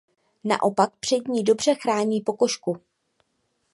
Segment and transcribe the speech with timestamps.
[0.43, 2.77] Naopak před ní dobře chrání pokožku.